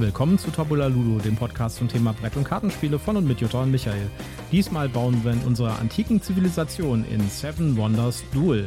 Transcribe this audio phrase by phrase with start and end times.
[0.00, 3.62] Willkommen zu Tabula Ludo, dem Podcast zum Thema Brett- und Kartenspiele von und mit Jutta
[3.62, 4.08] und Michael.
[4.50, 8.66] Diesmal bauen wir in unserer antiken Zivilisation in Seven Wonders Duel.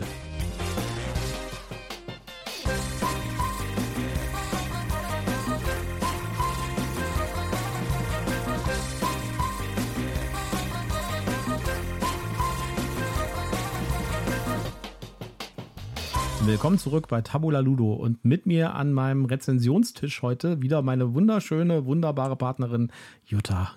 [16.64, 21.86] Willkommen zurück bei Tabula Ludo und mit mir an meinem Rezensionstisch heute wieder meine wunderschöne,
[21.86, 22.90] wunderbare Partnerin
[23.26, 23.72] Jutta.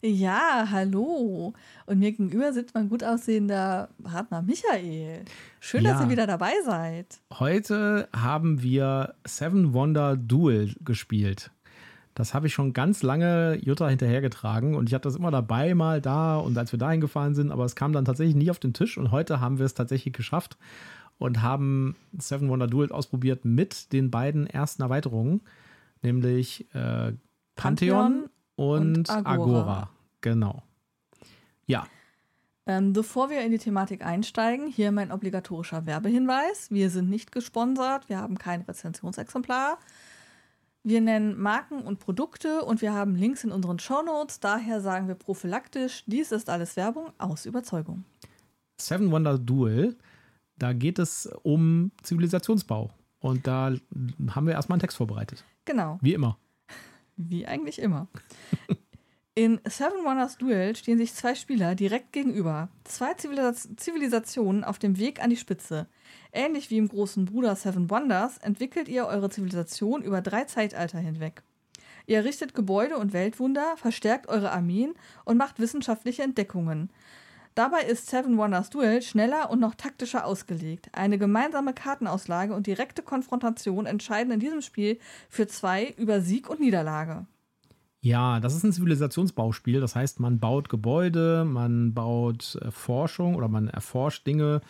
[0.00, 1.54] Ja, hallo.
[1.86, 5.24] Und mir gegenüber sitzt mein gut aussehender Partner Michael.
[5.58, 5.94] Schön, Ja.
[5.94, 7.18] dass ihr wieder dabei seid.
[7.36, 11.50] Heute haben wir Seven Wonder Duel gespielt.
[12.14, 16.00] Das habe ich schon ganz lange Jutta hinterhergetragen und ich hatte das immer dabei, mal
[16.00, 18.72] da und als wir dahin gefahren sind, aber es kam dann tatsächlich nie auf den
[18.72, 20.56] Tisch und heute haben wir es tatsächlich geschafft
[21.18, 25.40] und haben Seven Wonder Duel ausprobiert mit den beiden ersten Erweiterungen,
[26.02, 27.12] nämlich äh,
[27.56, 29.32] Pantheon, Pantheon und, und Agora.
[29.32, 29.90] Agora.
[30.20, 30.62] Genau.
[31.66, 31.86] Ja,
[32.66, 36.70] Ähm, bevor wir in die Thematik einsteigen, hier mein obligatorischer Werbehinweis.
[36.70, 39.78] Wir sind nicht gesponsert, wir haben kein Rezensionsexemplar.
[40.82, 44.40] Wir nennen Marken und Produkte und wir haben Links in unseren Shownotes.
[44.40, 48.04] Daher sagen wir prophylaktisch, dies ist alles Werbung aus Überzeugung.
[48.78, 49.96] Seven Wonder Duel,
[50.56, 52.90] da geht es um Zivilisationsbau.
[53.20, 53.72] Und da
[54.30, 55.44] haben wir erstmal einen Text vorbereitet.
[55.64, 55.98] Genau.
[56.02, 56.38] Wie immer.
[57.16, 58.08] Wie eigentlich immer.
[59.36, 62.68] In Seven Wonders Duel stehen sich zwei Spieler direkt gegenüber.
[62.84, 65.88] Zwei Zivilis Zivilisationen auf dem Weg an die Spitze.
[66.32, 71.42] Ähnlich wie im großen Bruder Seven Wonders entwickelt ihr eure Zivilisation über drei Zeitalter hinweg.
[72.06, 74.94] Ihr errichtet Gebäude und Weltwunder, verstärkt eure Armeen
[75.24, 76.90] und macht wissenschaftliche Entdeckungen.
[77.54, 80.88] Dabei ist Seven Wonders Duel schneller und noch taktischer ausgelegt.
[80.92, 86.58] Eine gemeinsame Kartenauslage und direkte Konfrontation entscheiden in diesem Spiel für zwei über Sieg und
[86.60, 87.26] Niederlage.
[88.00, 89.80] Ja, das ist ein Zivilisationsbauspiel.
[89.80, 94.60] Das heißt, man baut Gebäude, man baut äh, Forschung oder man erforscht Dinge,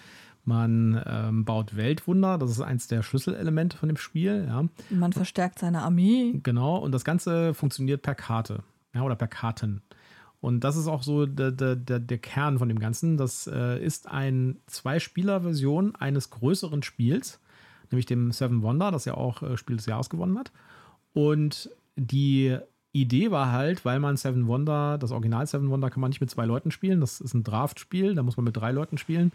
[0.45, 2.37] man ähm, baut Weltwunder.
[2.39, 4.45] Das ist eins der Schlüsselelemente von dem Spiel.
[4.47, 6.39] Ja, Man verstärkt seine Armee.
[6.43, 6.77] genau.
[6.77, 8.63] Und das Ganze funktioniert per Karte
[8.95, 9.83] ja, oder per Karten.
[10.45, 13.17] Und das ist auch so der, der, der, Kern von dem Ganzen.
[13.17, 17.41] Das äh, ist eine Zwei-Spieler-Version eines größeren Spiels,
[17.91, 20.53] nämlich dem Seven Wonder, das ja auch äh, Spiel des Jahres gewonnen hat.
[21.15, 22.59] Und die
[22.93, 26.29] Idee war halt, weil man Seven Wonder, das Original Seven Wonder kann man nicht mit
[26.29, 29.33] zwei Leuten spielen, das ist ein Draft-Spiel, da muss man mit drei Leuten spielen,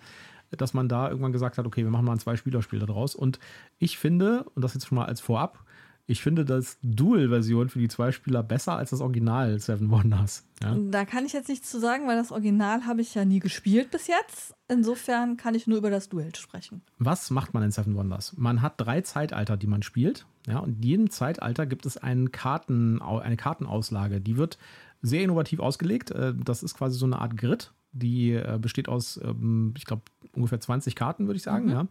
[0.52, 3.16] dass man da irgendwann gesagt hat, okay, wir machen mal ein Zwei-Spieler-Spiel daraus.
[3.16, 3.40] Und
[3.80, 5.66] ich finde, und das jetzt schon mal als Vorab,
[6.10, 10.44] ich finde das Dual-Version für die zwei Spieler besser als das Original Seven Wonders.
[10.60, 10.76] Ja?
[10.76, 13.92] Da kann ich jetzt nichts zu sagen, weil das Original habe ich ja nie gespielt
[13.92, 14.56] bis jetzt.
[14.68, 16.82] Insofern kann ich nur über das Duell sprechen.
[16.98, 18.34] Was macht man in Seven Wonders?
[18.38, 20.26] Man hat drei Zeitalter, die man spielt.
[20.48, 22.00] Ja, und in jedem Zeitalter gibt es
[22.32, 24.20] Karten, eine Kartenauslage.
[24.20, 24.58] Die wird
[25.04, 26.10] sehr innovativ ausgelegt.
[26.10, 27.72] Äh, Das ist quasi so eine Art Grid.
[27.92, 30.02] Die äh, besteht aus, ähm, ich glaube,
[30.34, 31.70] ungefähr 20 Karten, würde ich sagen.
[31.70, 31.88] Ja.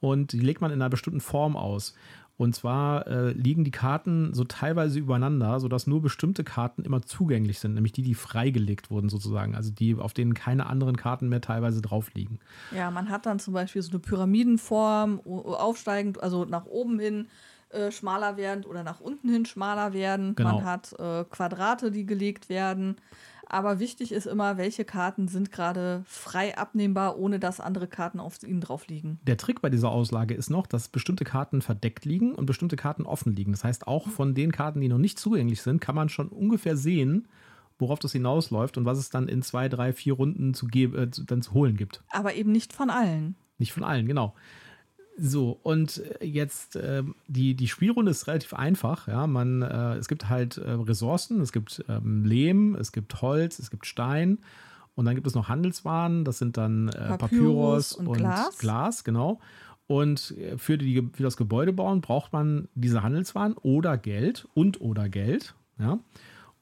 [0.00, 1.94] Und die legt man in einer bestimmten Form aus.
[2.38, 7.58] Und zwar äh, liegen die Karten so teilweise übereinander, sodass nur bestimmte Karten immer zugänglich
[7.58, 9.56] sind, nämlich die, die freigelegt wurden sozusagen.
[9.56, 12.38] Also die, auf denen keine anderen Karten mehr teilweise drauf liegen.
[12.74, 17.26] Ja, man hat dann zum Beispiel so eine Pyramidenform, aufsteigend, also nach oben hin
[17.70, 20.34] äh, schmaler werdend oder nach unten hin schmaler werden.
[20.34, 20.56] Genau.
[20.56, 22.96] Man hat äh, Quadrate, die gelegt werden.
[23.50, 28.42] Aber wichtig ist immer, welche Karten sind gerade frei abnehmbar, ohne dass andere Karten auf
[28.42, 29.20] ihnen drauf liegen.
[29.26, 33.06] Der Trick bei dieser Auslage ist noch, dass bestimmte Karten verdeckt liegen und bestimmte Karten
[33.06, 33.52] offen liegen.
[33.52, 36.76] Das heißt, auch von den Karten, die noch nicht zugänglich sind, kann man schon ungefähr
[36.76, 37.26] sehen,
[37.78, 41.40] worauf das hinausläuft und was es dann in zwei, drei, vier Runden zu, äh, dann
[41.40, 42.02] zu holen gibt.
[42.10, 43.34] Aber eben nicht von allen.
[43.56, 44.34] Nicht von allen, genau.
[45.20, 49.08] So, und äh, jetzt ähm, die, die Spielrunde ist relativ einfach.
[49.08, 53.58] Ja, man, äh, es gibt halt äh, Ressourcen, es gibt ähm, Lehm, es gibt Holz,
[53.58, 54.38] es gibt Stein
[54.94, 58.58] und dann gibt es noch Handelswaren, das sind dann äh, Papyrus, Papyrus und und, Glas.
[58.58, 59.40] Glas, genau.
[59.88, 64.80] Und äh, für, die, für das Gebäude bauen braucht man diese Handelswaren oder Geld und
[64.80, 65.54] oder Geld.
[65.78, 65.98] Ja.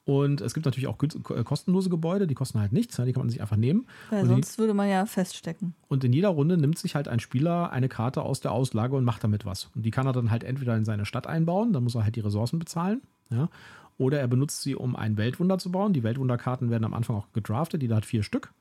[0.07, 3.23] Und es gibt natürlich auch äh, kostenlose Gebäude, die kosten halt nichts, ja, die kann
[3.23, 3.85] man sich einfach nehmen.
[4.09, 5.75] Weil Und die- sonst würde man ja feststecken.
[5.89, 9.03] und in jeder Runde nimmt sich halt ein Spieler eine Karte aus der Auslage und
[9.03, 9.69] macht damit was.
[9.75, 12.15] Und die kann er dann halt entweder in seine Stadt einbauen, dann muss er halt
[12.15, 13.49] die Ressourcen bezahlen, ja.
[13.97, 15.91] Oder er benutzt sie, um ein Weltwunder zu bauen.
[15.91, 18.53] Die Weltwunderkarten werden am Anfang auch gedraftet, die hat vier Stück.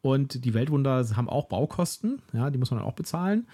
[0.00, 3.46] Und die Weltwunder haben auch Baukosten, ja, die muss man dann auch bezahlen.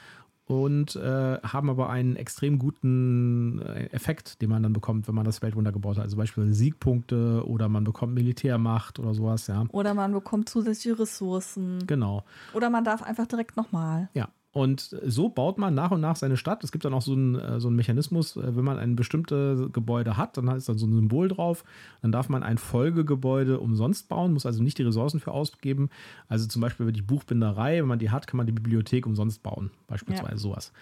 [0.48, 5.24] Und äh, haben aber einen extrem guten äh, Effekt, den man dann bekommt, wenn man
[5.24, 6.04] das Weltwunder gebaut hat.
[6.04, 9.66] Also beispielsweise Siegpunkte oder man bekommt Militärmacht oder sowas, ja.
[9.70, 11.86] Oder man bekommt zusätzliche Ressourcen.
[11.86, 12.24] Genau.
[12.54, 14.08] Oder man darf einfach direkt nochmal.
[14.14, 16.64] Ja, Und so baut man nach und nach seine Stadt.
[16.64, 19.70] Es gibt dann auch so einen, äh, so einen Mechanismus, äh, wenn man ein bestimmtes
[19.72, 21.64] Gebäude hat, dann ist dann so ein Symbol drauf.
[22.00, 25.90] Dann darf man ein Folgegebäude umsonst bauen, muss also nicht die Ressourcen für ausgeben.
[26.28, 29.70] Also zum Beispiel die Buchbinderei, wenn man die hat, kann man die Bibliothek umsonst bauen.
[29.86, 30.38] Beispielsweise ja.
[30.38, 30.72] sowas.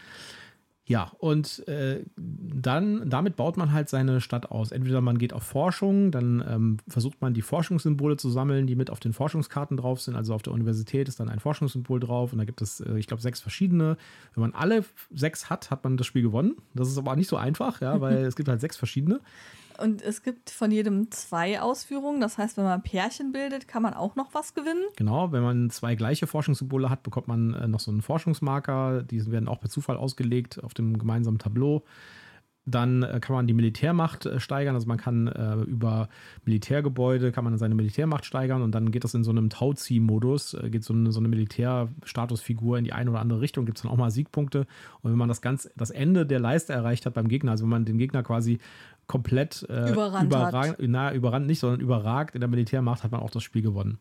[0.88, 4.70] Ja, und äh, dann, damit baut man halt seine Stadt aus.
[4.70, 8.90] Entweder man geht auf Forschung, dann ähm, versucht man die Forschungssymbole zu sammeln, die mit
[8.90, 10.14] auf den Forschungskarten drauf sind.
[10.14, 13.08] Also auf der Universität ist dann ein Forschungssymbol drauf und da gibt es, äh, ich
[13.08, 13.96] glaube, sechs verschiedene.
[14.34, 16.54] Wenn man alle sechs hat, hat man das Spiel gewonnen.
[16.72, 19.20] Das ist aber nicht so einfach, ja, weil es gibt halt sechs verschiedene.
[19.78, 22.20] Und es gibt von jedem zwei Ausführungen.
[22.20, 24.84] Das heißt, wenn man Pärchen bildet, kann man auch noch was gewinnen.
[24.96, 29.02] Genau, wenn man zwei gleiche Forschungssymbole hat, bekommt man äh, noch so einen Forschungsmarker.
[29.02, 31.82] Die werden auch per Zufall ausgelegt auf dem gemeinsamen Tableau.
[32.66, 34.74] Dann äh, kann man die Militärmacht äh, steigern.
[34.74, 36.08] Also man kann äh, über
[36.44, 40.68] Militärgebäude kann man seine Militärmacht steigern und dann geht das in so einem Tauzieh-Modus, äh,
[40.70, 43.92] geht so eine, so eine Militärstatusfigur in die eine oder andere Richtung, gibt es dann
[43.92, 44.66] auch mal Siegpunkte.
[45.02, 47.70] Und wenn man das ganz, das Ende der Leiste erreicht hat beim Gegner, also wenn
[47.70, 48.58] man den Gegner quasi
[49.06, 53.30] komplett äh, überrannt, überrag, na, überrannt nicht, sondern überragt in der Militärmacht, hat man auch
[53.30, 53.98] das Spiel gewonnen.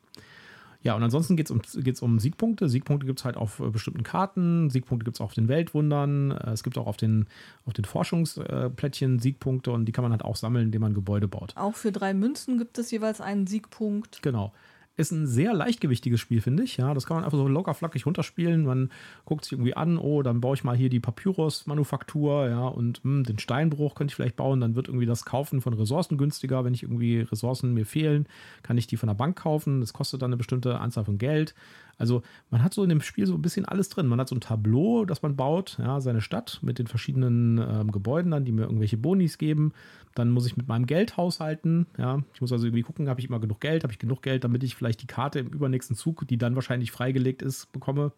[0.85, 2.69] Ja, und ansonsten geht es um, geht's um Siegpunkte.
[2.69, 6.29] Siegpunkte gibt es halt auf äh, bestimmten Karten, Siegpunkte gibt es auch auf den Weltwundern,
[6.29, 7.25] äh, es gibt auch auf den,
[7.65, 11.53] auf den Forschungsplättchen Siegpunkte und die kann man halt auch sammeln, indem man Gebäude baut.
[11.57, 14.21] Auch für drei Münzen gibt es jeweils einen Siegpunkt.
[14.21, 14.53] Genau.
[14.97, 16.77] Ist ein sehr leichtgewichtiges Spiel, finde ich.
[16.77, 18.63] Ja, das kann man einfach so locker flockig runterspielen.
[18.63, 18.91] Man
[19.25, 23.11] guckt sich irgendwie an, oh, dann baue ich mal hier die Papyrus-Manufaktur, ja, und mh,
[23.11, 24.61] hm, den Steinbruch könnte ich vielleicht bauen.
[24.61, 26.63] Dann wird irgendwie das Kaufen von Ressourcen günstiger.
[26.63, 28.25] Wenn ich irgendwie Ressourcen mir fehlen,
[28.63, 29.81] kann ich die von der Bank kaufen.
[29.81, 31.55] Das kostet dann eine bestimmte Anzahl von Geld.
[31.97, 34.07] Also man hat so in dem Spiel so ein bisschen alles drin.
[34.07, 37.91] Man hat so ein Tableau, das man baut, ja, seine Stadt mit den verschiedenen ähm,
[37.91, 39.73] Gebäuden dann, die mir irgendwelche Bonis geben.
[40.13, 41.87] Dann muss ich mit meinem Geld haushalten.
[41.97, 42.23] Ja.
[42.33, 44.63] Ich muss also irgendwie gucken, habe ich immer genug Geld, habe ich genug Geld, damit
[44.63, 48.11] ich vielleicht die Karte im übernächsten Zug, die dann wahrscheinlich freigelegt ist, bekomme.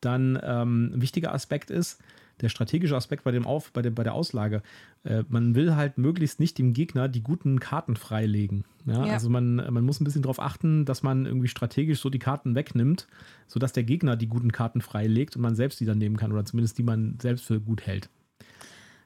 [0.00, 2.00] Dann ähm, ein wichtiger Aspekt ist,
[2.42, 4.62] der strategische Aspekt bei, dem Auf, bei, der, bei der Auslage.
[5.04, 8.64] Äh, man will halt möglichst nicht dem Gegner die guten Karten freilegen.
[8.86, 9.06] Ja?
[9.06, 9.12] ja?
[9.12, 12.54] Also man, man muss ein bisschen darauf achten, dass man irgendwie strategisch so die Karten
[12.54, 13.06] wegnimmt,
[13.46, 16.44] sodass der Gegner die guten Karten freilegt und man selbst die dann nehmen kann oder
[16.44, 18.08] zumindest die man selbst für gut hält.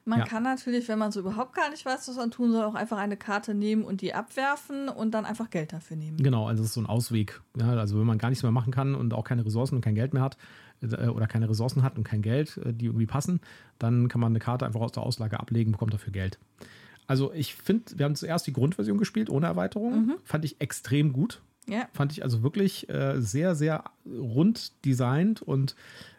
[0.07, 0.25] Man ja.
[0.25, 2.97] kann natürlich, wenn man so überhaupt gar nicht weiß, was man tun soll, auch einfach
[2.97, 6.17] eine Karte nehmen und die abwerfen und dann einfach Geld dafür nehmen.
[6.17, 7.41] Genau, also das ist so ein Ausweg.
[7.59, 9.95] Ja, also wenn man gar nichts mehr machen kann und auch keine Ressourcen und kein
[9.95, 10.37] Geld mehr hat,
[10.93, 13.41] oder keine Ressourcen hat und kein Geld, äh, die irgendwie passen,
[13.79, 16.39] dann kann man eine Karte einfach aus der Auslage ablegen, bekommt dafür Geld.
[17.07, 20.05] Also ich finde, wir haben zuerst die Grundversion gespielt ohne Erweiterung.
[20.05, 20.15] Mhm.
[20.23, 21.41] Fand ich extrem gut.
[21.67, 21.87] Ja.
[21.93, 25.75] Fand ich also wirklich äh, sehr, sehr rund designt und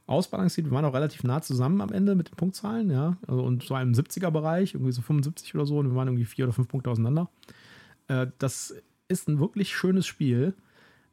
[0.07, 0.69] ausbalanciert.
[0.69, 3.17] Wir waren auch relativ nah zusammen am Ende mit den Punktzahlen, ja.
[3.27, 6.45] Also, und zwar im 70er-Bereich, irgendwie so 75 oder so, und wir waren irgendwie vier
[6.45, 7.29] oder fünf Punkte auseinander.
[8.09, 8.75] Äh, das
[9.09, 10.55] ist ein wirklich schönes Spiel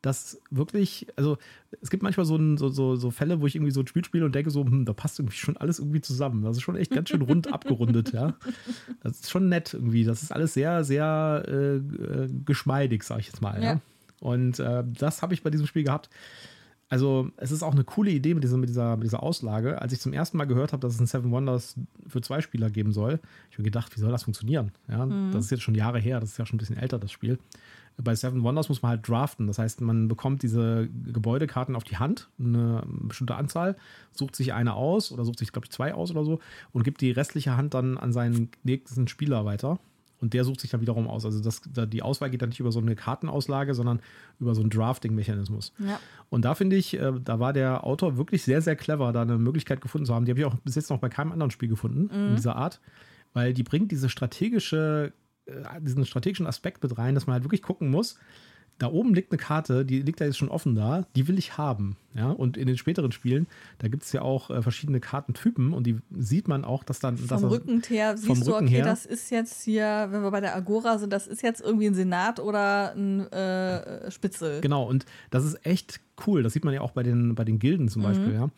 [0.03, 1.37] das wirklich, also
[1.81, 4.03] es gibt manchmal so, ein, so, so, so, Fälle, wo ich irgendwie so ein Spiel
[4.03, 6.43] spiele und denke so, hm, da passt irgendwie schon alles irgendwie zusammen.
[6.43, 8.35] Das ist schon echt ganz schön rund abgerundet, ja.
[9.01, 10.03] Das ist schon nett irgendwie.
[10.03, 13.63] Das ist alles sehr, sehr äh, äh, geschmeidig, sag ich jetzt mal.
[13.63, 13.73] Ja.
[13.73, 13.81] ja?
[14.19, 16.09] Und äh, das habe ich bei diesem Spiel gehabt.
[16.89, 19.81] Also, es ist auch eine coole Idee mit dieser, mit dieser, mit dieser Auslage.
[19.81, 21.75] Als ich zum ersten Mal gehört habe, dass es ein Seven Wonders
[22.07, 24.73] für zwei Spieler geben soll, ich habe gedacht, wie soll das funktionieren?
[24.89, 25.31] Ja, mhm.
[25.31, 27.39] Das ist jetzt schon Jahre her, das ist ja schon ein bisschen älter, das Spiel
[28.01, 29.47] bei Seven Wonders muss man halt draften.
[29.47, 33.75] Das heißt, man bekommt diese Gebäudekarten auf die Hand, eine bestimmte Anzahl,
[34.11, 36.39] sucht sich eine aus oder sucht sich, glaube ich, zwei aus oder so
[36.71, 39.79] und gibt die restliche Hand dann an seinen nächsten Spieler weiter.
[40.19, 41.25] Und der sucht sich dann wiederum aus.
[41.25, 43.99] Also das, die Auswahl geht dann nicht über so eine Kartenauslage, sondern
[44.39, 45.73] über so einen Drafting-Mechanismus.
[45.79, 45.99] Ja.
[46.29, 49.37] Und da finde ich, äh, da war der Autor wirklich sehr, sehr clever, da eine
[49.37, 50.23] Möglichkeit gefunden zu haben.
[50.23, 52.29] Die habe ich auch bis jetzt noch bei keinem anderen Spiel gefunden mhm.
[52.29, 52.79] in dieser Art.
[53.33, 55.11] Weil die bringt diese strategische
[55.81, 58.17] diesen strategischen Aspekt mit rein, dass man halt wirklich gucken muss,
[58.79, 61.57] da oben liegt eine Karte, die liegt da jetzt schon offen da, die will ich
[61.57, 61.95] haben.
[62.15, 63.47] Ja, und in den späteren Spielen,
[63.79, 67.17] da gibt es ja auch äh, verschiedene Kartentypen und die sieht man auch, dass dann.
[67.17, 70.41] Vom dass Rücken her siehst du, okay, her, das ist jetzt hier, wenn wir bei
[70.41, 74.61] der Agora sind, das ist jetzt irgendwie ein Senat oder ein äh, Spitzel.
[74.61, 76.43] Genau, und das ist echt cool.
[76.43, 78.05] Das sieht man ja auch bei den, bei den Gilden zum mhm.
[78.05, 78.49] Beispiel, ja.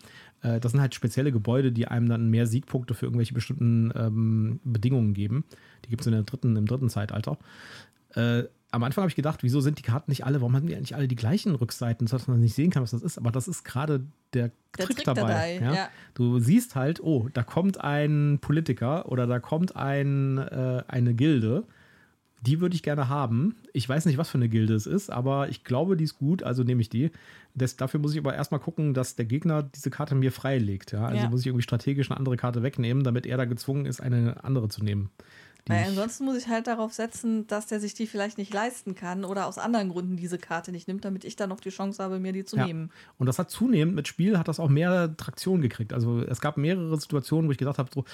[0.46, 4.60] Äh, das sind halt spezielle Gebäude, die einem dann mehr Siegpunkte für irgendwelche bestimmten ähm,
[4.64, 5.44] Bedingungen geben.
[5.86, 7.38] Die gibt es im dritten Zeitalter.
[8.14, 10.76] Äh, am Anfang habe ich gedacht, wieso sind die Karten nicht alle, warum haben die
[10.76, 13.18] eigentlich alle die gleichen Rückseiten, sodass man nicht sehen kann, was das ist.
[13.18, 15.22] Aber das ist gerade der, der, Trick, Trick dabei.
[15.22, 15.74] dabei ja?
[15.74, 15.90] Ja.
[16.14, 21.64] Du siehst halt, oh, da kommt ein Politiker oder da kommt ein, äh, eine Gilde
[22.42, 23.56] die würde ich gerne haben.
[23.74, 26.44] Ich weiß nicht, was für eine Gilde es ist, aber ich glaube, die ist gut,
[26.44, 27.12] also nehme ich die.
[27.56, 30.92] Das, dafür muss ich aber erstmal gucken, dass der Gegner diese Karte mir freilegt.
[30.92, 31.06] Ja?
[31.06, 31.30] Also ja.
[31.30, 34.70] muss ich irgendwie strategisch eine andere Karte wegnehmen, damit er da gezwungen ist, eine andere
[34.70, 35.10] zu nehmen.
[35.68, 39.26] Weil ansonsten muss ich halt darauf setzen, dass der sich die vielleicht nicht leisten kann
[39.26, 42.20] oder aus anderen Gründen diese Karte nicht nimmt, damit ich dann noch die Chance habe,
[42.20, 42.68] mir die zu Ja.
[42.68, 42.92] nehmen.
[43.18, 45.92] Und das hat zunehmend mit Spiel hat das auch mehr Traktion gekriegt.
[45.92, 48.06] Also es gab mehrere Situationen, wo ich gedacht habe, so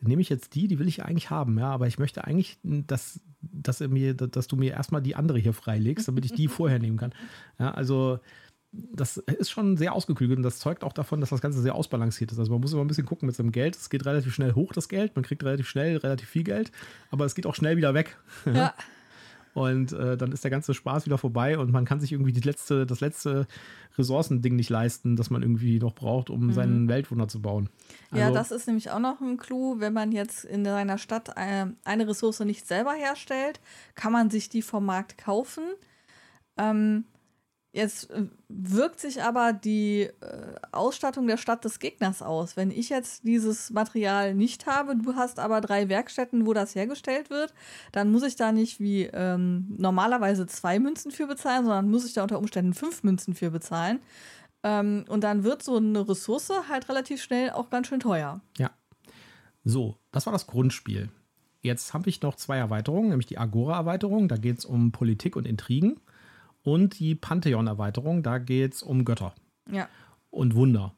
[0.00, 3.18] nehme ich jetzt die, die will ich eigentlich haben, ja, aber ich möchte eigentlich, dass,
[3.42, 6.78] dass, er mir, dass du mir erstmal die andere hier freilegst, damit ich die vorher
[6.78, 7.12] nehmen kann.
[7.58, 8.20] Ja, also
[8.72, 12.30] das ist schon sehr ausgeklügelt und das zeugt auch davon, dass das Ganze sehr ausbalanciert
[12.30, 12.38] ist.
[12.38, 13.76] Also man muss immer ein bisschen gucken mit seinem Geld.
[13.76, 15.16] Es geht relativ schnell hoch, das Geld.
[15.16, 16.70] Man kriegt relativ schnell relativ viel Geld,
[17.10, 18.16] aber es geht auch schnell wieder weg.
[18.52, 18.74] Ja.
[19.52, 22.40] Und äh, dann ist der ganze Spaß wieder vorbei und man kann sich irgendwie die
[22.40, 23.48] letzte, das letzte
[23.98, 27.68] Ressourcending nicht leisten, das man irgendwie noch braucht, um seinen Weltwunder zu bauen.
[28.12, 29.80] Ja, Also, das ist nämlich auch noch ein Clou.
[29.80, 33.60] Wenn man jetzt in seiner Stadt äh, eine Ressource nicht selber herstellt,
[33.96, 35.64] kann man sich die vom Markt kaufen.
[36.56, 37.04] Ähm,
[37.72, 42.56] jetzt äh, wirkt sich aber die äh, Ausstattung der Stadt des Gegners aus.
[42.56, 47.30] Wenn ich jetzt dieses Material nicht habe, du hast aber drei Werkstätten, wo das hergestellt
[47.30, 47.54] wird,
[47.92, 52.14] dann muss ich da nicht wie ähm, normalerweise zwei Münzen für bezahlen, sondern muss ich
[52.14, 54.00] da unter Umständen fünf Münzen für bezahlen.
[54.62, 58.40] Ähm, und dann wird so eine Ressource halt relativ schnell auch ganz schön teuer.
[58.58, 58.70] Ja.
[59.64, 61.10] So, das war das Grundspiel.
[61.62, 65.46] Jetzt habe ich noch zwei Erweiterungen, nämlich die Agora-Erweiterung, da geht es um Politik und
[65.46, 66.00] Intrigen.
[66.62, 69.34] Und die Pantheon-Erweiterung, da geht es um Götter
[69.70, 69.88] Ja.
[70.30, 70.92] und Wunder.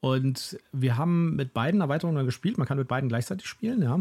[0.00, 2.56] Und wir haben mit beiden Erweiterungen gespielt.
[2.58, 4.00] Man kann mit beiden gleichzeitig spielen, ja.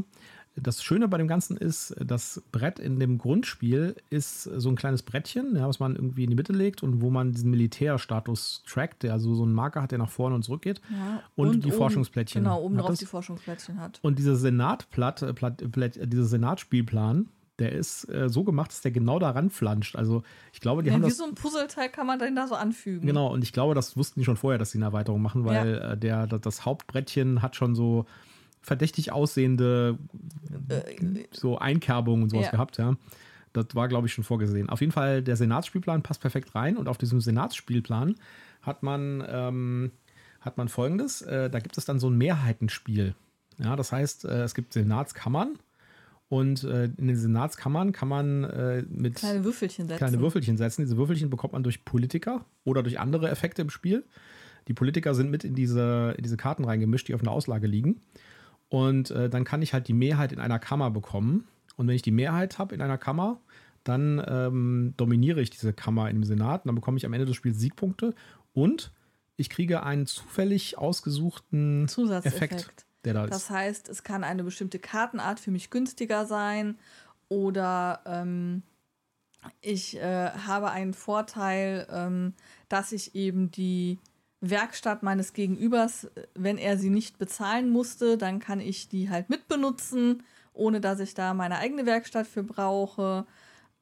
[0.60, 5.04] Das Schöne bei dem Ganzen ist, das Brett in dem Grundspiel ist so ein kleines
[5.04, 9.04] Brettchen, ja, was man irgendwie in die Mitte legt und wo man diesen Militärstatus trackt,
[9.04, 10.82] der so, so einen Marker hat, der nach vorne und zurück geht.
[10.90, 11.22] ja.
[11.36, 13.00] Und die oben- Forschungsplättchen Genau, oben drauf es.
[13.00, 14.00] die Forschungsplättchen hat.
[14.02, 17.28] Und dieser Senatplatt, Platt, Platt, dieser Senatspielplan,
[17.60, 19.96] der ist äh, so gemacht, dass der genau daran flanscht.
[19.96, 20.24] Also
[20.54, 21.18] ich glaube, die Ja, haben wie das.
[21.18, 23.06] so ein Puzzleteil kann man den da so anfügen.
[23.08, 25.76] Genau, und ich glaube, das wussten die schon vorher, dass sie eine Erweiterung machen, weil
[25.76, 28.06] äh, der, das, Hauptbrettchen hat schon so
[28.62, 29.98] verdächtig aussehende
[31.32, 32.52] so Einkerbungen und sowas Ja.
[32.52, 32.96] gehabt, ja.
[33.54, 34.70] Das war, glaube ich, schon vorgesehen.
[34.70, 38.16] Auf jeden Fall, der Senatsspielplan passt perfekt rein und auf diesem Senatsspielplan
[38.62, 39.92] hat man, ähm,
[40.42, 43.16] hat man folgendes: äh, Da gibt es dann so ein Mehrheitenspiel.
[43.58, 45.58] Ja, das heißt, äh, es gibt Senatskammern
[46.30, 49.98] und äh, in den Senatskammern kann man äh, mit Kleine Würfelchen setzen.
[49.98, 50.82] kleine Würfelchen setzen.
[50.82, 54.04] Diese Würfelchen bekommt man durch Politiker oder durch andere Effekte im Spiel.
[54.68, 58.02] Die Politiker sind mit in diese, in diese Karten reingemischt, die auf einer Auslage liegen.
[58.68, 61.46] Und äh, dann kann ich halt die Mehrheit in einer Kammer bekommen.
[61.78, 63.40] Und wenn ich die Mehrheit habe in einer Kammer,
[63.86, 66.66] dann ähm, dominiere ich diese Kammer im Senat.
[66.66, 68.14] Und dann bekomme ich am Ende des Spiels Siegpunkte.
[68.52, 68.92] Und
[69.38, 72.54] ich kriege einen zufällig ausgesuchten Zusatzeffekt.
[72.54, 73.50] Effekt, der da Das ist.
[73.50, 76.78] heißt, es kann eine bestimmte Kartenart für mich günstiger sein
[77.30, 78.64] oder ähm,
[79.62, 82.34] ich äh, habe einen Vorteil, ähm,
[82.70, 84.00] dass ich eben die
[84.40, 90.24] Werkstatt meines Gegenübers, wenn er sie nicht bezahlen musste, dann kann ich die halt mitbenutzen,
[90.54, 93.26] ohne dass ich da meine eigene Werkstatt für brauche.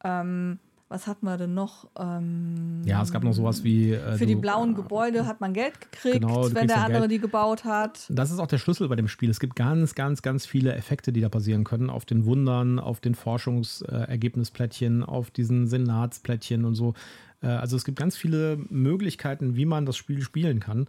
[0.03, 0.59] Ähm,
[0.95, 1.87] was hat man denn noch?
[1.99, 3.91] Ähm, Ja, es gab noch sowas wie.
[3.91, 7.11] äh, für die blauen Gebäude hat man Geld gekriegt, Genau, wenn der andere Geld.
[7.11, 8.05] die gebaut hat.
[8.09, 9.29] Das ist auch der Schlüssel bei dem Spiel.
[9.29, 11.89] Es gibt ganz, ganz, ganz viele Effekte, die da passieren können.
[11.89, 16.93] Auf den Wundern, auf den Forschungsergebnisplättchen, auf diesen Senatsplättchen und so.
[17.41, 20.87] Äh, Also es gibt ganz viele Möglichkeiten, wie man das Spiel spielen kann.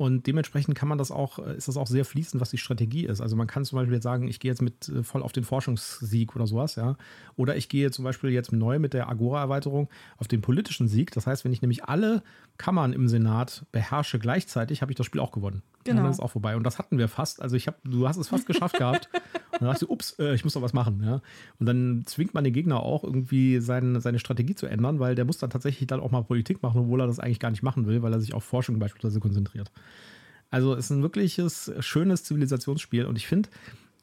[0.00, 3.04] Und dementsprechend kann man das auch, äh, ist das auch sehr fließend, was die Strategie
[3.04, 3.20] ist.
[3.20, 5.44] Also man kann zum Beispiel jetzt sagen, ich gehe jetzt mit äh, voll auf den
[5.44, 6.96] Forschungssieg oder sowas, ja.
[7.36, 11.10] Oder ich gehe zum Beispiel jetzt neu mit der Agora-Erweiterung auf den politischen Sieg.
[11.10, 12.22] Das heißt, wenn ich nämlich alle
[12.56, 15.62] Kammern im Senat beherrsche gleichzeitig, habe ich das Spiel auch gewonnen.
[15.84, 15.98] Genau.
[15.98, 16.56] Und dann ist es auch vorbei.
[16.56, 17.42] Und das hatten wir fast.
[17.42, 19.10] Also ich habe, du hast es fast geschafft gehabt.
[19.52, 21.02] Und dann dachte ich, ups, äh, ich muss doch was machen.
[21.04, 21.20] Ja?
[21.58, 25.26] Und dann zwingt man den Gegner auch irgendwie sein, seine Strategie zu ändern, weil der
[25.26, 27.86] muss dann tatsächlich dann auch mal Politik machen, obwohl er das eigentlich gar nicht machen
[27.86, 29.70] will, weil er sich auf Forschung beispielsweise konzentriert.
[30.50, 33.48] Also es ist ein wirkliches schönes Zivilisationsspiel und ich finde,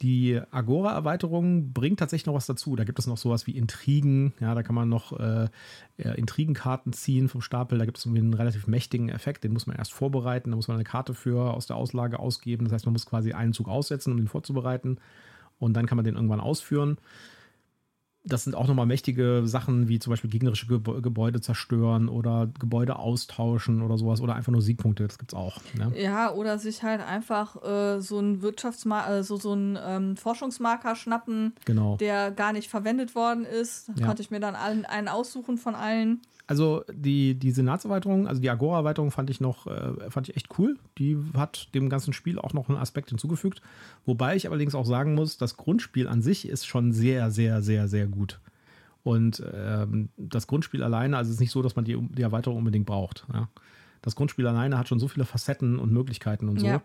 [0.02, 2.76] die Agora-Erweiterung bringt tatsächlich noch was dazu.
[2.76, 4.34] Da gibt es noch sowas wie Intrigen.
[4.40, 5.50] Ja, da kann man noch äh,
[5.98, 7.80] ja, Intrigenkarten ziehen vom Stapel.
[7.80, 9.44] Da gibt es irgendwie einen relativ mächtigen Effekt.
[9.44, 10.52] Den muss man erst vorbereiten.
[10.52, 12.66] Da muss man eine Karte für aus der Auslage ausgeben.
[12.66, 15.00] Das heißt, man muss quasi einen Zug aussetzen, um den vorzubereiten.
[15.58, 17.00] Und dann kann man den irgendwann ausführen.
[18.28, 22.98] Das sind auch nochmal mächtige Sachen, wie zum Beispiel gegnerische Gebä- Gebäude zerstören oder Gebäude
[22.98, 24.22] austauschen oder sowas.
[24.22, 25.08] Oder einfach nur Siegpunkte.
[25.08, 25.60] Das gibt es auch.
[25.78, 25.92] Ne?
[26.02, 30.96] Ja, oder sich halt einfach äh, so ein Wirtschaftsmarker, äh, so, so ein ähm, Forschungsmarker
[30.96, 31.98] schnappen, Genau.
[31.98, 33.90] der gar nicht verwendet worden ist.
[33.90, 34.06] Da Ja.
[34.08, 36.22] konnte ich mir dann allen, einen aussuchen von allen.
[36.48, 40.78] Also die, die Senatserweiterung, also die Agora-Erweiterung fand ich noch, äh, fand ich echt cool.
[40.98, 43.62] Die hat dem ganzen Spiel auch noch einen Aspekt hinzugefügt.
[44.06, 47.90] Wobei ich allerdings auch sagen muss, das Grundspiel an sich ist schon sehr, sehr, sehr,
[47.90, 48.40] sehr gut.
[49.04, 52.58] Und ähm, das Grundspiel alleine, also es ist nicht so, dass man die, die Erweiterung
[52.58, 53.26] unbedingt braucht.
[53.34, 53.50] Ja.
[54.02, 56.66] Das Grundspiel alleine hat schon so viele Facetten und Möglichkeiten und so.
[56.66, 56.82] Ja.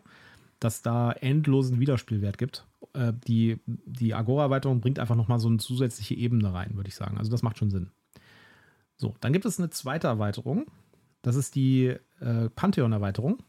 [0.58, 2.66] dass da endlosen Wiederspielwert gibt.
[2.94, 7.18] Äh, die die Agora-Erweiterung bringt einfach nochmal so eine zusätzliche Ebene rein, würde ich sagen.
[7.18, 7.90] Also das macht schon Sinn.
[9.02, 10.66] So, dann gibt es eine zweite Erweiterung.
[11.22, 13.42] Das ist die äh, Pantheon-Erweiterung.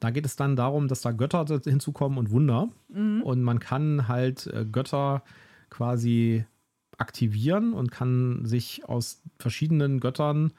[0.00, 2.68] Da geht es dann darum, dass da Götter hinzukommen und Wunder.
[2.88, 3.22] Mhm.
[3.22, 5.22] Und man kann halt äh, Götter
[5.70, 6.44] quasi
[6.98, 10.52] aktivieren und kann sich aus verschiedenen Göttern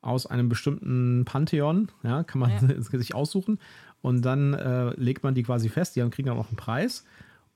[0.00, 2.82] aus einem bestimmten Pantheon, ja, kann man ja.
[2.98, 3.60] sich aussuchen.
[4.02, 7.04] Und dann äh, legt man die quasi fest, die kriegen dann auch einen Preis.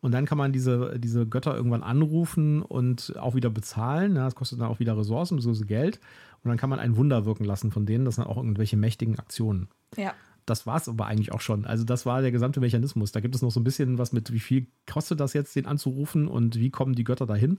[0.00, 4.16] Und dann kann man diese, diese Götter irgendwann anrufen und auch wieder bezahlen.
[4.16, 5.64] Ja, das kostet dann auch wieder Ressourcen, bzw.
[5.64, 6.00] Geld.
[6.42, 8.06] Und dann kann man ein Wunder wirken lassen von denen.
[8.06, 9.68] Das sind auch irgendwelche mächtigen Aktionen.
[9.96, 10.14] Ja.
[10.46, 11.66] Das war es aber eigentlich auch schon.
[11.66, 13.12] Also, das war der gesamte Mechanismus.
[13.12, 15.66] Da gibt es noch so ein bisschen was mit, wie viel kostet das jetzt, den
[15.66, 17.58] anzurufen und wie kommen die Götter dahin.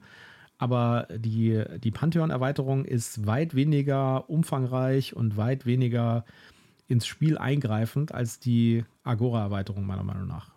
[0.58, 6.26] Aber die, die Pantheon-Erweiterung ist weit weniger umfangreich und weit weniger
[6.88, 10.52] ins Spiel eingreifend als die Agora-Erweiterung, meiner Meinung nach.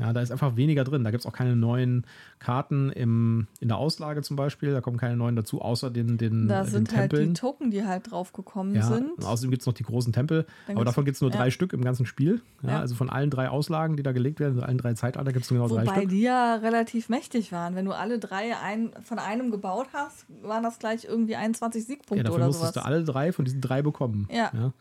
[0.00, 1.04] Ja, da ist einfach weniger drin.
[1.04, 2.06] Da gibt es auch keine neuen
[2.38, 4.72] Karten im, in der Auslage zum Beispiel.
[4.72, 7.20] Da kommen keine neuen dazu, außer den, den Da den sind Tempeln.
[7.20, 9.18] halt die Token, die halt draufgekommen ja, sind.
[9.18, 10.46] Und außerdem gibt es noch die großen Tempel.
[10.66, 11.36] Dann aber davon gibt es nur ja.
[11.36, 12.40] drei Stück im ganzen Spiel.
[12.62, 15.32] Ja, ja, Also von allen drei Auslagen, die da gelegt werden, also allen drei Zeitalter
[15.32, 15.96] gibt es genau Wobei drei Stück.
[15.96, 17.74] Wobei die ja relativ mächtig waren.
[17.74, 22.16] Wenn du alle drei ein, von einem gebaut hast, waren das gleich irgendwie 21 Siegpunkte
[22.16, 22.84] ja, dafür oder musstest sowas.
[22.84, 24.28] du alle drei von diesen drei bekommen.
[24.30, 24.50] Ja.
[24.54, 24.72] ja.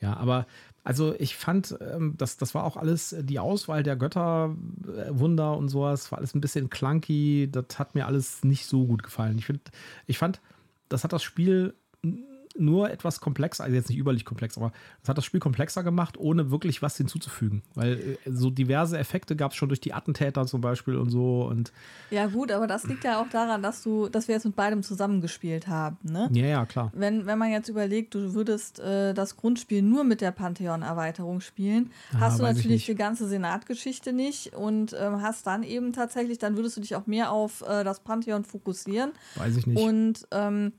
[0.00, 0.46] Ja, aber
[0.88, 5.68] also ich fand, ähm, das, das war auch alles, äh, die Auswahl der Götterwunder und
[5.68, 7.46] sowas, war alles ein bisschen clunky.
[7.52, 9.36] Das hat mir alles nicht so gut gefallen.
[9.36, 9.60] Ich, find,
[10.06, 10.40] ich fand,
[10.88, 11.74] das hat das Spiel
[12.58, 16.16] nur etwas komplexer, also jetzt nicht überlich komplex, aber das hat das Spiel komplexer gemacht,
[16.18, 17.62] ohne wirklich was hinzuzufügen.
[17.74, 21.42] Weil äh, so diverse Effekte gab es schon durch die Attentäter zum Beispiel und so.
[21.42, 21.72] Und
[22.10, 24.82] ja, gut, aber das liegt ja auch daran, dass du, dass wir jetzt mit beidem
[24.82, 26.28] zusammengespielt haben, ne?
[26.32, 26.92] Ja, ja, klar.
[26.94, 31.90] Wenn, wenn man jetzt überlegt, du würdest äh, das Grundspiel nur mit der Pantheon-Erweiterung spielen,
[32.12, 36.56] ah, hast du natürlich die ganze Senatgeschichte nicht und ähm, hast dann eben tatsächlich, dann
[36.56, 39.12] würdest du dich auch mehr auf äh, das Pantheon fokussieren.
[39.36, 39.80] Weiß ich nicht.
[39.80, 40.72] Und ähm,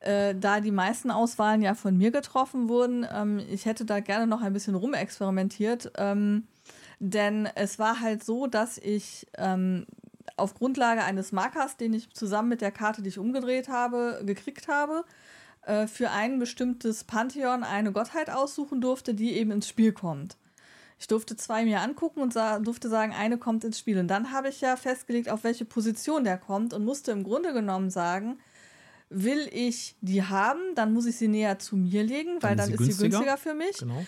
[0.00, 4.26] äh, da die meisten Auswahlen ja von mir getroffen wurden, ähm, ich hätte da gerne
[4.26, 5.92] noch ein bisschen rumexperimentiert.
[5.96, 6.46] Ähm,
[6.98, 9.86] denn es war halt so, dass ich ähm,
[10.36, 14.68] auf Grundlage eines Markers, den ich zusammen mit der Karte, die ich umgedreht habe, gekriegt
[14.68, 15.04] habe,
[15.62, 20.36] äh, für ein bestimmtes Pantheon eine Gottheit aussuchen durfte, die eben ins Spiel kommt.
[20.98, 23.98] Ich durfte zwei mir angucken und sah, durfte sagen, eine kommt ins Spiel.
[23.98, 27.54] Und dann habe ich ja festgelegt, auf welche Position der kommt und musste im Grunde
[27.54, 28.38] genommen sagen,
[29.12, 32.70] Will ich die haben, dann muss ich sie näher zu mir legen, weil dann, dann
[32.70, 32.96] ist, günstiger.
[32.96, 33.78] sie günstiger für mich.
[33.78, 34.06] Genau.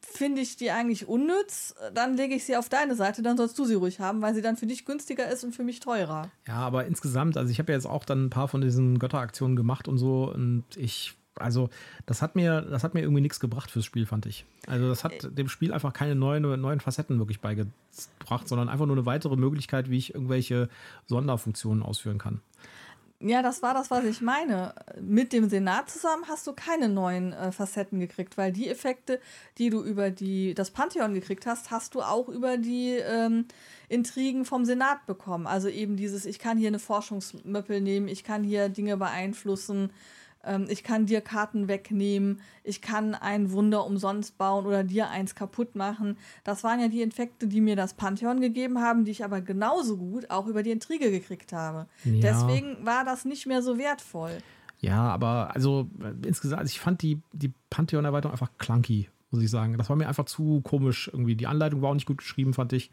[0.00, 3.64] Finde ich die eigentlich unnütz, dann lege ich sie auf deine Seite, dann sollst du
[3.66, 6.30] sie ruhig haben, weil sie dann für dich günstiger ist und für mich teurer.
[6.48, 9.56] Ja, aber insgesamt, also ich habe ja jetzt auch dann ein paar von diesen Götteraktionen
[9.56, 11.70] gemacht und so und ich also
[12.06, 14.44] das hat mir, das hat mir irgendwie nichts gebracht fürs Spiel, fand ich.
[14.66, 15.30] Also das hat äh.
[15.30, 19.90] dem Spiel einfach keine neuen, neuen Facetten wirklich beigebracht, sondern einfach nur eine weitere Möglichkeit,
[19.90, 20.68] wie ich irgendwelche
[21.06, 22.40] Sonderfunktionen ausführen kann.
[23.22, 24.74] Ja, das war das, was ich meine.
[24.98, 29.20] Mit dem Senat zusammen hast du keine neuen äh, Facetten gekriegt, weil die Effekte,
[29.58, 33.44] die du über die, das Pantheon gekriegt hast, hast du auch über die ähm,
[33.90, 35.46] Intrigen vom Senat bekommen.
[35.46, 39.92] Also eben dieses, ich kann hier eine Forschungsmöppel nehmen, ich kann hier Dinge beeinflussen,
[40.44, 45.34] ähm, ich kann dir Karten wegnehmen, ich kann ein Wunder umsonst bauen oder dir eins
[45.34, 46.16] kaputt machen.
[46.44, 49.96] Das waren ja die Infekte, die mir das Pantheon gegeben haben, die ich aber genauso
[49.96, 51.86] gut auch über die Intrige gekriegt habe.
[52.04, 52.20] Ja.
[52.20, 54.38] Deswegen war das nicht mehr so wertvoll.
[54.80, 59.50] Ja, aber also äh, insgesamt, also ich fand die, die Pantheon-Erweiterung einfach clunky, muss ich
[59.50, 59.76] sagen.
[59.76, 61.36] Das war mir einfach zu komisch irgendwie.
[61.36, 62.90] Die Anleitung war auch nicht gut geschrieben, fand ich.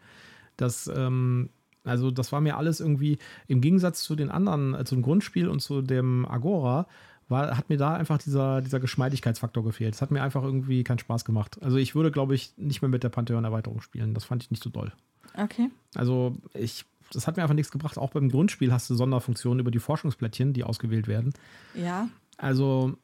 [0.57, 1.49] Das, ähm,
[1.86, 5.62] also das war mir alles irgendwie im Gegensatz zu den anderen, äh, zum Grundspiel und
[5.62, 6.88] zu dem Agora,
[7.30, 9.96] war, hat mir da einfach dieser, dieser Geschmeidigkeitsfaktor gefehlt.
[9.96, 11.62] Es hat mir einfach irgendwie keinen Spaß gemacht.
[11.62, 14.13] Also ich würde, glaube ich, nicht mehr mit der Pantheon-Erweiterung spielen.
[14.13, 14.92] Das fand ich nicht so doll.
[15.36, 15.70] Okay.
[15.96, 17.98] Also ich, das hat mir einfach nichts gebracht.
[17.98, 21.34] Auch beim Grundspiel hast du Sonderfunktionen über die Forschungsplättchen, die ausgewählt werden.
[21.74, 22.10] Ja.
[22.38, 22.98] Also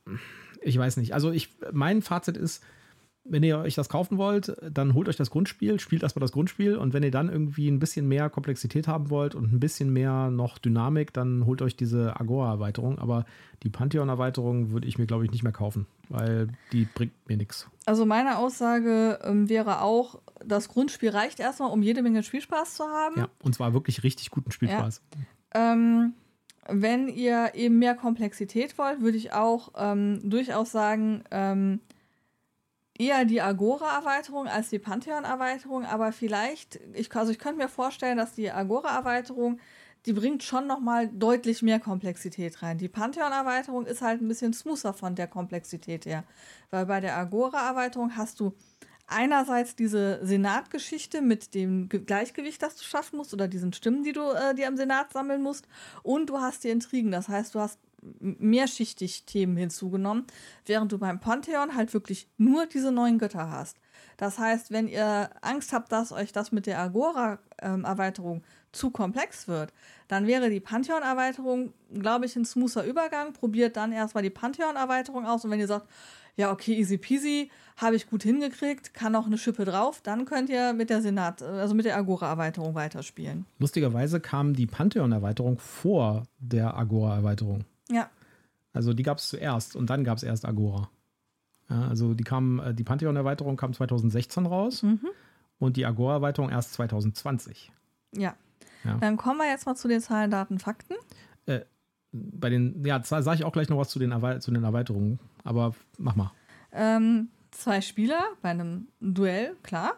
[0.61, 1.13] ich weiß nicht.
[1.13, 2.63] Also ich, mein Fazit ist,
[3.25, 6.75] wenn ihr euch das kaufen wollt, dann holt euch das Grundspiel, spielt erstmal das Grundspiel
[6.75, 10.29] und wenn ihr dann irgendwie ein bisschen mehr Komplexität haben wollt und ein bisschen mehr
[10.29, 12.99] noch Dynamik, dann holt euch diese Agora-Erweiterung.
[12.99, 13.25] Aber
[13.63, 17.69] die Pantheon-Erweiterung würde ich mir, glaube ich, nicht mehr kaufen, weil die bringt mir nichts.
[17.85, 22.83] Also meine Aussage ähm, wäre auch, das Grundspiel reicht erstmal, um jede Menge Spielspaß zu
[22.83, 23.19] haben.
[23.19, 25.01] Ja, und zwar wirklich richtig guten Spielspaß.
[25.55, 25.73] Ja.
[25.73, 26.13] Ähm,
[26.67, 31.79] wenn ihr eben mehr Komplexität wollt, würde ich auch ähm, durchaus sagen, ähm,
[32.97, 38.33] eher die Agora-Erweiterung als die Pantheon-Erweiterung, aber vielleicht, ich, also ich könnte mir vorstellen, dass
[38.33, 39.59] die Agora-Erweiterung,
[40.05, 42.77] die bringt schon nochmal deutlich mehr Komplexität rein.
[42.77, 46.23] Die Pantheon-Erweiterung ist halt ein bisschen smoother von der Komplexität her,
[46.69, 48.53] weil bei der Agora-Erweiterung hast du
[49.07, 54.13] einerseits diese Senatgeschichte mit dem Ge- Gleichgewicht, das du schaffen musst, oder diesen Stimmen, die
[54.13, 55.67] du äh, dir am Senat sammeln musst.
[56.03, 57.11] Und du hast die Intrigen.
[57.11, 57.79] Das heißt, du hast
[58.19, 60.25] mehrschichtig Themen hinzugenommen,
[60.65, 63.77] während du beim Pantheon halt wirklich nur diese neuen Götter hast.
[64.17, 69.73] Das heißt, wenn ihr Angst habt, dass euch das mit der Agora-Erweiterung zu komplex wird,
[70.07, 73.33] dann wäre die Pantheon-Erweiterung, glaube ich, ein smoother Übergang.
[73.33, 75.87] Probiert dann erstmal die Pantheon-Erweiterung aus und wenn ihr sagt,
[76.35, 80.49] ja, okay, easy peasy, habe ich gut hingekriegt, kann noch eine Schippe drauf, dann könnt
[80.49, 83.45] ihr mit der Senat, also mit der Agora-Erweiterung weiterspielen.
[83.59, 87.65] Lustigerweise kam die Pantheon-Erweiterung vor der Agora-Erweiterung.
[87.89, 88.09] Ja,
[88.73, 90.89] Also die gab es zuerst und dann gab es erst Agora.
[91.69, 94.85] Ja, also die kam, äh, die Pantheon-Erweiterung kam 2016 raus
[95.59, 97.71] und die Agora-Erweiterung erst 2020.
[98.11, 98.35] ja.
[98.85, 98.97] Ja.
[98.97, 100.95] Dann kommen wir jetzt mal zu den Zahlen, Daten, Fakten.
[102.11, 105.19] Bei den, ja, sage ich auch gleich noch was zu den, Erwei zu den Erweiterungen,
[105.43, 106.31] aber mach mal.
[106.71, 109.93] Ähm, zwei Spieler bei einem Duell, klar.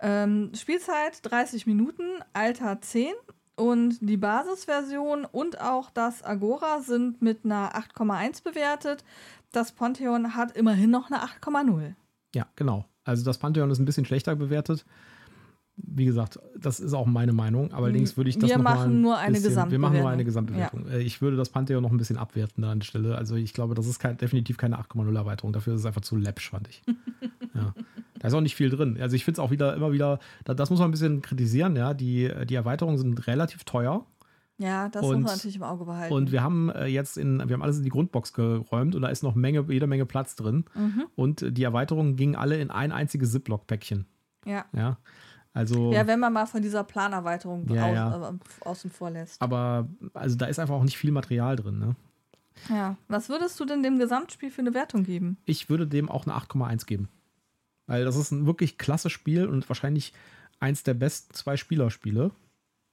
[0.00, 3.12] Ähm, Spielzeit 30 Minuten, Alter 10
[3.56, 9.04] und die Basisversion und auch das Agora sind mit einer 8,1 bewertet.
[9.52, 11.94] Das Pantheon hat immerhin noch eine 8,0.
[12.34, 12.84] Ja, genau.
[13.04, 14.84] Also das Pantheon ist ein bisschen schlechter bewertet.
[15.76, 17.72] Wie gesagt, das ist auch meine Meinung.
[17.72, 20.08] Allerdings würde ich das Wir noch mal machen ein nur eine bisschen, Wir machen nur
[20.08, 20.80] eine Gesamtbewertung.
[20.84, 21.00] Gesamtbewertung.
[21.02, 23.16] Äh, Ich würde das Pantheon noch ein bisschen abwerten an der Stelle.
[23.16, 25.52] Also ich glaube, das ist kein, definitiv keine 8,0 Erweiterung.
[25.52, 26.82] Dafür ist es einfach zu läppsch, fand ich.
[28.24, 28.96] Da ist auch nicht viel drin.
[28.98, 31.76] Also ich finde es auch wieder immer wieder, da, das muss man ein bisschen kritisieren.
[31.76, 34.06] Ja, die, die Erweiterungen sind relativ teuer.
[34.56, 36.14] Ja, das Und- muss man natürlich im Auge behalten.
[36.14, 39.08] Und wir haben äh, jetzt in, wir haben alles in die Grundbox geräumt und da
[39.08, 40.64] ist noch Menge, jede Menge Platz drin.
[40.74, 41.04] Mhm.
[41.16, 44.06] Und die Erweiterungen gingen alle in ein einziges Ziploc-Päckchen.
[44.46, 44.64] ja.
[44.72, 44.96] Ja.
[45.52, 45.92] Also.
[45.92, 48.28] ja, wenn man mal von dieser Planerweiterung Ja, aus, ja.
[48.30, 48.32] äh,
[48.68, 49.40] außen vor lässt.
[49.42, 51.78] aber also da ist einfach auch nicht viel Material drin.
[51.78, 51.94] Ne?
[52.70, 52.96] Ja.
[53.06, 55.36] Was würdest du denn dem Gesamtspiel für eine Wertung geben?
[55.44, 57.08] Ich würde dem auch eine 8,1 geben.
[57.86, 60.12] Weil das ist ein wirklich klasse Spiel und wahrscheinlich
[60.60, 62.30] eins der besten zwei Spielerspiele,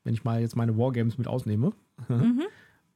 [0.04, 1.74] wenn ich mal jetzt meine Wargames mit ausnehme.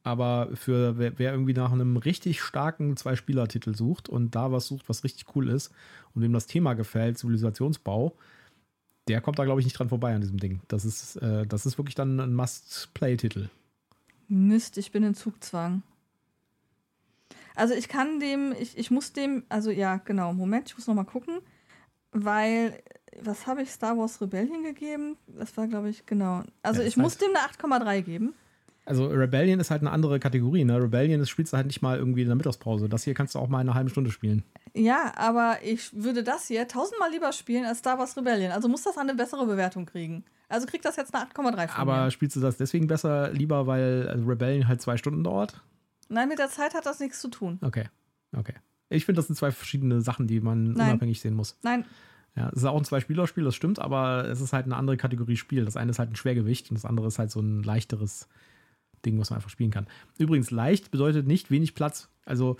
[0.02, 4.88] Aber für wer, wer irgendwie nach einem richtig starken Zwei-Spieler-Titel sucht und da was sucht,
[4.88, 5.72] was richtig cool ist
[6.14, 8.16] und dem das Thema gefällt, Zivilisationsbau,
[9.08, 10.60] der kommt da, glaube ich, nicht dran vorbei an diesem Ding.
[10.68, 13.48] Das ist, äh, das ist wirklich dann ein Must-Play-Titel.
[14.28, 15.82] Mist, ich bin in Zugzwang.
[17.56, 20.94] Also ich kann dem, ich, ich muss dem, also ja, genau, Moment, ich muss noch
[20.94, 21.38] mal gucken,
[22.24, 22.80] weil,
[23.20, 25.16] was habe ich Star Wars Rebellion gegeben?
[25.26, 26.42] Das war, glaube ich, genau.
[26.62, 28.34] Also Ja, ich muss dem eine 8,3 geben.
[28.84, 30.64] Also Rebellion ist halt eine andere Kategorie.
[30.64, 30.80] Ne?
[30.80, 32.88] Rebellion das spielst du halt nicht mal irgendwie in der Mittagspause.
[32.88, 34.44] Das hier kannst du auch mal in einer halben Stunde spielen.
[34.74, 38.52] Ja, aber ich würde das hier tausendmal lieber spielen als Star Wars Rebellion.
[38.52, 40.24] Also muss das eine bessere Bewertung kriegen.
[40.48, 42.10] Also kriegt das jetzt eine 8,3 von Aber mir.
[42.12, 45.60] spielst du das deswegen besser lieber, weil Rebellion halt zwei Stunden dauert?
[46.08, 47.58] Nein, mit der Zeit hat das nichts zu tun.
[47.62, 47.88] Okay,
[48.36, 48.54] okay.
[48.88, 50.90] Ich finde, das sind zwei verschiedene Sachen, die man Nein.
[50.90, 51.58] unabhängig sehen muss.
[51.62, 51.84] Nein,
[52.36, 55.36] Ja, es ist auch ein Zwei-Spieler-Spiel, das stimmt, aber es ist halt eine andere Kategorie
[55.36, 55.64] Spiel.
[55.64, 58.28] Das eine ist halt ein Schwergewicht und das andere ist halt so ein leichteres
[59.04, 59.86] Ding, was man einfach spielen kann.
[60.18, 62.08] Übrigens, leicht bedeutet nicht wenig Platz.
[62.24, 62.56] Also,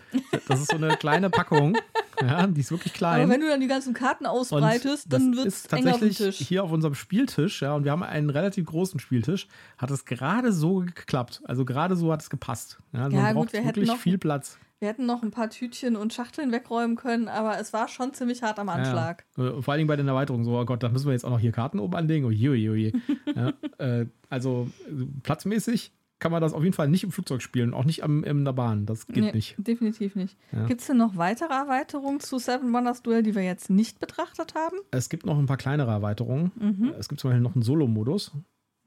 [0.48, 1.76] das ist so eine kleine Packung.
[2.22, 3.20] Ja, die ist wirklich klein.
[3.24, 6.38] aber wenn du dann die ganzen Karten ausbreitest, dann wird es auf tatsächlich Tisch.
[6.38, 10.50] hier auf unserem Spieltisch, ja, und wir haben einen relativ großen Spieltisch, hat es gerade
[10.50, 11.42] so geklappt.
[11.44, 12.78] Also gerade so hat es gepasst.
[12.94, 14.56] Ja, also Ja, man gut, braucht wir wirklich noch- viel Platz.
[14.78, 18.42] Wir hätten noch ein paar Tütchen und Schachteln wegräumen können, aber es war schon ziemlich
[18.42, 19.24] hart am Anschlag.
[19.36, 19.48] Ja.
[19.48, 20.44] Äh, Vor allen Dingen bei den Erweiterungen.
[20.44, 22.26] So, oh Gott, da müssen wir jetzt auch noch hier Karten oben anlegen.
[22.26, 22.92] Uiuiui.
[23.34, 27.74] ja, äh, also äh, platzmäßig kann man das auf jeden Fall nicht im Flugzeug spielen,
[27.74, 28.86] auch nicht am, in der Bahn.
[28.86, 29.54] Das geht Nee, nicht.
[29.58, 30.36] Definitiv nicht.
[30.52, 30.66] Ja.
[30.66, 34.54] Gibt es denn noch weitere Erweiterungen zu Seven Wonders Duel, die wir jetzt nicht betrachtet
[34.54, 34.76] haben?
[34.90, 36.52] Es gibt noch ein paar kleinere Erweiterungen.
[36.58, 36.94] Mhm.
[36.98, 38.32] Es gibt zum Beispiel noch einen Solo-Modus.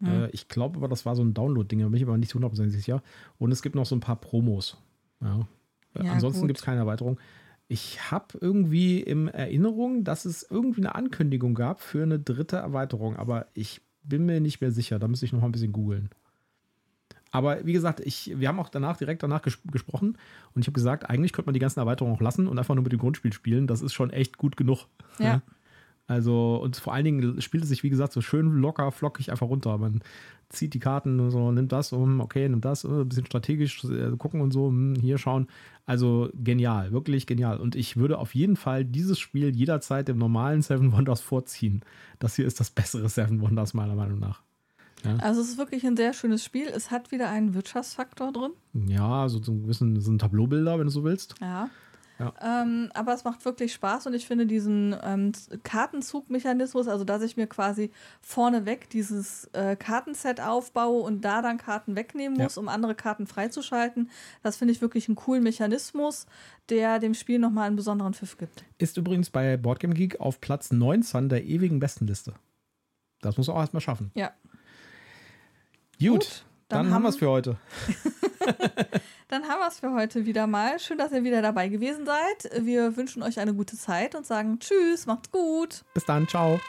[0.04, 2.70] Äh, ich glaube aber, das war so ein Download-Ding, da bin ich aber nicht 100%
[2.70, 3.02] sicher.
[3.38, 4.78] Und es gibt noch so ein paar Promos.
[5.22, 5.48] Ja.
[5.96, 7.20] Äh, Ja, Ansonsten gibt es keine Erweiterung.
[7.68, 13.16] Ich habe irgendwie in Erinnerung, dass es irgendwie eine Ankündigung gab für eine dritte Erweiterung,
[13.16, 14.98] aber ich bin mir nicht mehr sicher.
[14.98, 16.10] Da müsste ich noch mal ein bisschen googeln.
[17.32, 20.18] Aber wie gesagt, ich, wir haben auch danach direkt danach ges gesprochen
[20.56, 22.84] und ich habe gesagt, eigentlich könnte man die ganzen Erweiterungen auch lassen und einfach nur
[22.84, 23.68] mit dem Grundspiel spielen.
[23.68, 24.88] Das ist schon echt gut genug.
[25.20, 25.42] Ja.
[26.10, 29.48] Also, und vor allen Dingen spielt es sich, wie gesagt, so schön locker, flockig einfach
[29.48, 29.78] runter.
[29.78, 30.02] Man
[30.50, 33.84] zieht die Karten und so, nimmt das, um, okay, nimmt das, äh, ein bisschen strategisch
[33.84, 35.46] äh, gucken und so, hm, hier schauen.
[35.86, 37.60] Also genial, wirklich genial.
[37.60, 41.82] Und ich würde auf jeden Fall dieses Spiel jederzeit dem normalen Seven Wonders vorziehen.
[42.18, 44.42] Das hier ist das bessere Seven Wonders, meiner Meinung nach.
[45.20, 46.68] Also es ist wirklich ein sehr schönes Spiel.
[46.68, 48.52] Es hat wieder einen Wirtschaftsfaktor drin.
[48.74, 51.36] Ja, so, so ein bisschen so ein Tableaubilder, wenn du so willst.
[51.40, 51.70] Ja.
[52.20, 52.34] Ja.
[52.42, 55.32] Ähm, aber es macht wirklich Spaß und ich finde diesen ähm,
[55.64, 61.96] Kartenzugmechanismus, also dass ich mir quasi vorneweg dieses äh, Kartenset aufbaue und da dann Karten
[61.96, 62.44] wegnehmen Ja.
[62.44, 64.10] muss, um andere Karten freizuschalten,
[64.44, 66.26] das finde ich wirklich einen coolen Mechanismus,
[66.68, 68.66] der dem Spiel nochmal einen besonderen Pfiff gibt.
[68.78, 72.34] Ist übrigens bei Boardgame Geek auf Platz 19 der ewigen Bestenliste.
[73.22, 74.12] Das muss auch erstmal schaffen.
[74.16, 74.32] Ja.
[76.00, 77.58] Gut, Gut, dann, dann haben wir es für heute.
[79.30, 80.80] Dann haben wir es für heute wieder mal.
[80.80, 82.66] Schön, dass ihr wieder dabei gewesen seid.
[82.66, 85.86] Wir wünschen euch eine gute Zeit und sagen Tschüss, macht's gut.
[85.94, 86.60] Bis dann, ciao.